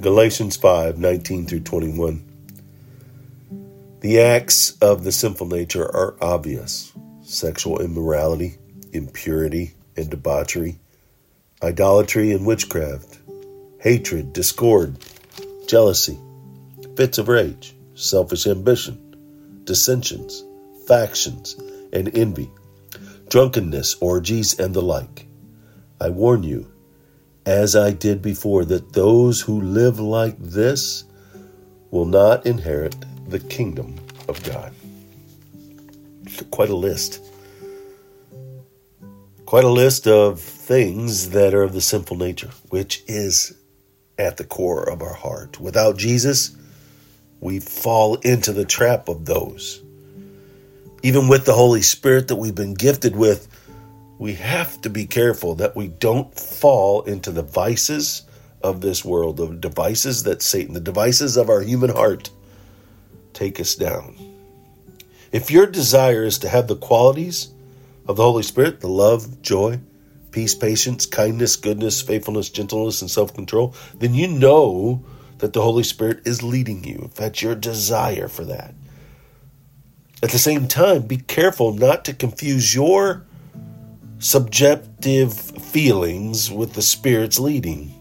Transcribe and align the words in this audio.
Galatians 0.00 0.56
5 0.56 0.98
19 0.98 1.46
through 1.46 1.60
21. 1.60 2.22
The 4.00 4.20
acts 4.20 4.76
of 4.82 5.04
the 5.04 5.12
sinful 5.12 5.48
nature 5.48 5.84
are 5.84 6.16
obvious 6.20 6.92
sexual 7.22 7.80
immorality, 7.80 8.56
impurity 8.92 9.72
and 9.96 10.10
debauchery, 10.10 10.78
idolatry 11.62 12.32
and 12.32 12.44
witchcraft, 12.44 13.18
hatred, 13.80 14.34
discord, 14.34 14.98
jealousy, 15.66 16.18
fits 16.94 17.16
of 17.16 17.28
rage, 17.28 17.74
selfish 17.94 18.46
ambition, 18.46 19.62
dissensions, 19.64 20.44
factions, 20.86 21.56
and 21.94 22.14
envy, 22.14 22.50
drunkenness, 23.30 23.94
orgies, 24.02 24.60
and 24.60 24.74
the 24.74 24.82
like. 24.82 25.26
I 25.98 26.10
warn 26.10 26.42
you, 26.42 26.70
as 27.46 27.76
I 27.76 27.92
did 27.92 28.20
before, 28.20 28.64
that 28.66 28.92
those 28.92 29.40
who 29.40 29.60
live 29.60 30.00
like 30.00 30.36
this 30.38 31.04
will 31.90 32.04
not 32.04 32.44
inherit 32.44 32.96
the 33.28 33.38
kingdom 33.38 33.94
of 34.28 34.42
God. 34.42 34.74
Quite 36.50 36.70
a 36.70 36.76
list. 36.76 37.22
Quite 39.46 39.64
a 39.64 39.70
list 39.70 40.08
of 40.08 40.40
things 40.40 41.30
that 41.30 41.54
are 41.54 41.62
of 41.62 41.72
the 41.72 41.80
sinful 41.80 42.16
nature, 42.16 42.50
which 42.70 43.04
is 43.06 43.54
at 44.18 44.36
the 44.36 44.44
core 44.44 44.82
of 44.88 45.00
our 45.00 45.14
heart. 45.14 45.60
Without 45.60 45.96
Jesus, 45.96 46.56
we 47.40 47.60
fall 47.60 48.16
into 48.16 48.52
the 48.52 48.64
trap 48.64 49.08
of 49.08 49.24
those. 49.24 49.82
Even 51.02 51.28
with 51.28 51.44
the 51.44 51.52
Holy 51.52 51.82
Spirit 51.82 52.26
that 52.28 52.36
we've 52.36 52.54
been 52.56 52.74
gifted 52.74 53.14
with, 53.14 53.46
we 54.18 54.34
have 54.34 54.80
to 54.82 54.90
be 54.90 55.06
careful 55.06 55.54
that 55.56 55.76
we 55.76 55.88
don't 55.88 56.34
fall 56.38 57.02
into 57.02 57.30
the 57.30 57.42
vices 57.42 58.22
of 58.62 58.80
this 58.80 59.04
world, 59.04 59.36
the 59.36 59.48
devices 59.48 60.22
that 60.24 60.42
Satan, 60.42 60.74
the 60.74 60.80
devices 60.80 61.36
of 61.36 61.50
our 61.50 61.60
human 61.60 61.90
heart, 61.90 62.30
take 63.32 63.60
us 63.60 63.74
down. 63.74 64.16
If 65.32 65.50
your 65.50 65.66
desire 65.66 66.24
is 66.24 66.38
to 66.38 66.48
have 66.48 66.66
the 66.66 66.76
qualities 66.76 67.50
of 68.08 68.16
the 68.16 68.22
Holy 68.22 68.42
Spirit, 68.42 68.80
the 68.80 68.88
love, 68.88 69.42
joy, 69.42 69.80
peace, 70.30 70.54
patience, 70.54 71.04
kindness, 71.04 71.56
goodness, 71.56 72.00
faithfulness, 72.00 72.48
gentleness, 72.48 73.02
and 73.02 73.10
self 73.10 73.34
control, 73.34 73.74
then 73.94 74.14
you 74.14 74.28
know 74.28 75.04
that 75.38 75.52
the 75.52 75.62
Holy 75.62 75.82
Spirit 75.82 76.26
is 76.26 76.42
leading 76.42 76.84
you. 76.84 77.02
If 77.04 77.14
that's 77.14 77.42
your 77.42 77.54
desire 77.54 78.28
for 78.28 78.44
that. 78.44 78.74
At 80.22 80.30
the 80.30 80.38
same 80.38 80.66
time, 80.66 81.02
be 81.02 81.18
careful 81.18 81.74
not 81.74 82.06
to 82.06 82.14
confuse 82.14 82.74
your 82.74 83.26
subjective 84.18 85.34
feelings 85.34 86.50
with 86.50 86.72
the 86.72 86.82
Spirit's 86.82 87.38
leading. 87.38 87.92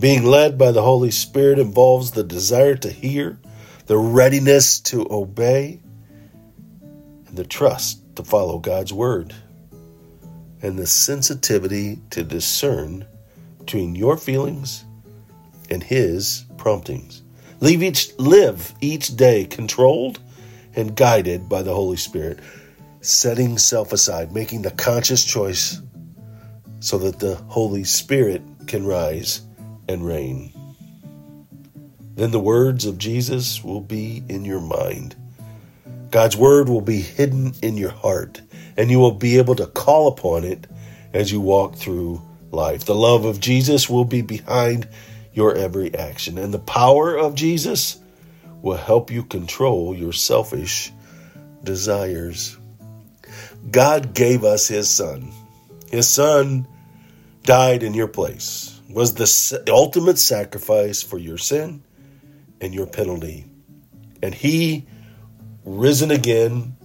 Being 0.00 0.24
led 0.24 0.56
by 0.56 0.72
the 0.72 0.82
Holy 0.82 1.10
Spirit 1.10 1.58
involves 1.58 2.12
the 2.12 2.24
desire 2.24 2.76
to 2.76 2.90
hear, 2.90 3.38
the 3.86 3.98
readiness 3.98 4.80
to 4.80 5.06
obey, 5.10 5.80
and 7.26 7.36
the 7.36 7.44
trust 7.44 8.00
to 8.16 8.22
follow 8.22 8.58
God's 8.58 8.92
word, 8.92 9.34
and 10.62 10.78
the 10.78 10.86
sensitivity 10.86 11.98
to 12.10 12.22
discern 12.24 13.06
between 13.58 13.94
your 13.94 14.16
feelings 14.16 14.84
and 15.68 15.82
His 15.82 16.44
promptings. 16.56 17.22
Leave 17.60 17.82
each, 17.82 18.16
live 18.18 18.72
each 18.80 19.16
day 19.16 19.44
controlled 19.44 20.20
and 20.74 20.96
guided 20.96 21.48
by 21.48 21.62
the 21.62 21.74
Holy 21.74 21.96
Spirit, 21.96 22.38
setting 23.08 23.58
self 23.58 23.92
aside, 23.92 24.32
making 24.32 24.62
the 24.62 24.70
conscious 24.70 25.24
choice 25.24 25.80
so 26.80 26.98
that 26.98 27.18
the 27.18 27.34
Holy 27.48 27.84
Spirit 27.84 28.42
can 28.66 28.86
rise 28.86 29.42
and 29.88 30.06
reign. 30.06 30.52
Then 32.14 32.30
the 32.30 32.40
words 32.40 32.84
of 32.84 32.98
Jesus 32.98 33.64
will 33.64 33.80
be 33.80 34.22
in 34.28 34.44
your 34.44 34.60
mind. 34.60 35.16
God's 36.10 36.36
word 36.36 36.68
will 36.68 36.80
be 36.80 37.00
hidden 37.00 37.52
in 37.62 37.76
your 37.76 37.90
heart, 37.90 38.40
and 38.76 38.90
you 38.90 38.98
will 38.98 39.12
be 39.12 39.38
able 39.38 39.54
to 39.56 39.66
call 39.66 40.08
upon 40.08 40.44
it 40.44 40.66
as 41.12 41.30
you 41.32 41.40
walk 41.40 41.76
through 41.76 42.20
life. 42.50 42.84
The 42.84 42.94
love 42.94 43.24
of 43.24 43.40
Jesus 43.40 43.88
will 43.88 44.04
be 44.04 44.22
behind 44.22 44.88
your 45.32 45.54
every 45.54 45.94
action, 45.94 46.38
and 46.38 46.52
the 46.52 46.58
power 46.58 47.16
of 47.16 47.34
Jesus 47.34 47.98
will 48.62 48.76
help 48.76 49.10
you 49.10 49.22
control 49.22 49.94
your 49.94 50.12
selfish 50.12 50.92
desires. 51.62 52.58
God 53.70 54.14
gave 54.14 54.44
us 54.44 54.68
His 54.68 54.90
Son. 54.90 55.32
His 55.90 56.08
Son 56.08 56.66
died 57.42 57.82
in 57.82 57.94
your 57.94 58.08
place, 58.08 58.80
was 58.90 59.14
the 59.14 59.62
ultimate 59.68 60.18
sacrifice 60.18 61.02
for 61.02 61.18
your 61.18 61.38
sin 61.38 61.82
and 62.60 62.74
your 62.74 62.86
penalty. 62.86 63.46
And 64.22 64.34
He, 64.34 64.86
risen 65.64 66.10
again 66.10 66.76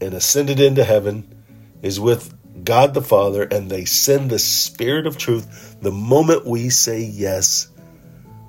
and 0.00 0.14
ascended 0.14 0.60
into 0.60 0.84
heaven, 0.84 1.42
is 1.82 1.98
with 1.98 2.34
God 2.64 2.94
the 2.94 3.02
Father, 3.02 3.42
and 3.42 3.70
they 3.70 3.84
send 3.84 4.30
the 4.30 4.38
Spirit 4.38 5.06
of 5.06 5.16
truth 5.16 5.76
the 5.80 5.92
moment 5.92 6.46
we 6.46 6.70
say 6.70 7.00
yes 7.00 7.68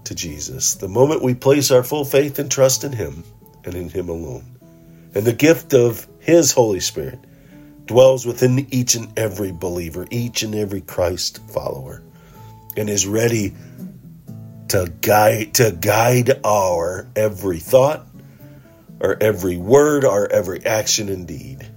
to 0.06 0.16
Jesus, 0.16 0.76
the 0.76 0.90
moment 0.90 1.22
we 1.22 1.34
place 1.34 1.72
our 1.72 1.84
full 1.84 2.04
faith 2.04 2.40
and 2.40 2.52
trust 2.52 2.84
in 2.84 2.92
Him 2.92 3.24
and 3.64 3.76
in 3.76 3.90
Him 3.90 4.10
alone. 4.10 4.60
And 5.14 5.26
the 5.26 5.34
gift 5.34 5.74
of 5.74 6.08
His 6.20 6.52
Holy 6.52 6.80
Spirit 6.80 7.20
dwells 7.92 8.26
within 8.26 8.66
each 8.74 8.96
and 8.96 9.12
every 9.20 9.52
believer, 9.52 10.08
each 10.10 10.44
and 10.44 10.56
every 10.56 10.80
Christ 10.80 11.42
follower, 11.50 12.02
and 12.78 12.90
is 12.90 13.06
ready 13.06 13.54
to 14.70 14.90
guide 15.02 15.56
to 15.56 15.72
guide 15.72 16.40
our 16.46 17.10
every 17.18 17.60
thought, 17.60 18.08
our 19.02 19.18
every 19.20 19.58
word, 19.58 20.06
our 20.06 20.26
every 20.26 20.66
action 20.66 21.10
and 21.10 21.28
deed. 21.28 21.68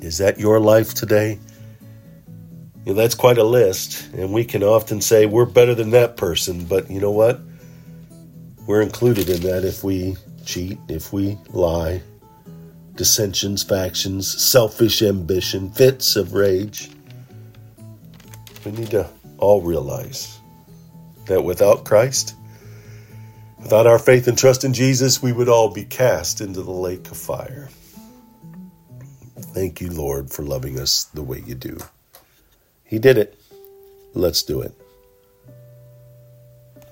Is 0.00 0.18
that 0.18 0.38
your 0.38 0.60
life 0.60 0.94
today? 0.94 1.40
You 2.84 2.94
know, 2.94 2.94
that's 2.94 3.16
quite 3.16 3.38
a 3.38 3.44
list, 3.44 4.08
and 4.14 4.32
we 4.32 4.44
can 4.44 4.62
often 4.62 5.00
say 5.00 5.26
we're 5.26 5.44
better 5.44 5.74
than 5.74 5.90
that 5.90 6.16
person, 6.16 6.66
but 6.66 6.88
you 6.88 7.00
know 7.00 7.10
what? 7.10 7.40
We're 8.64 8.82
included 8.82 9.28
in 9.28 9.40
that 9.42 9.64
if 9.64 9.82
we 9.82 10.16
cheat, 10.46 10.78
if 10.88 11.12
we 11.12 11.36
lie, 11.50 12.00
dissensions, 12.98 13.62
factions, 13.62 14.26
selfish 14.42 15.00
ambition, 15.00 15.70
fits 15.70 16.16
of 16.16 16.34
rage. 16.34 16.90
We 18.66 18.72
need 18.72 18.90
to 18.90 19.08
all 19.38 19.62
realize 19.62 20.38
that 21.26 21.44
without 21.44 21.84
Christ, 21.84 22.34
without 23.58 23.86
our 23.86 24.00
faith 24.00 24.26
and 24.26 24.36
trust 24.36 24.64
in 24.64 24.74
Jesus, 24.74 25.22
we 25.22 25.32
would 25.32 25.48
all 25.48 25.70
be 25.70 25.84
cast 25.84 26.40
into 26.40 26.60
the 26.60 26.72
lake 26.72 27.10
of 27.10 27.16
fire. 27.16 27.68
Thank 29.54 29.80
you, 29.80 29.90
Lord, 29.90 30.30
for 30.30 30.42
loving 30.42 30.78
us 30.78 31.04
the 31.04 31.22
way 31.22 31.42
you 31.46 31.54
do. 31.54 31.78
He 32.84 32.98
did 32.98 33.16
it. 33.16 33.40
Let's 34.12 34.42
do 34.42 34.60
it. 34.60 34.72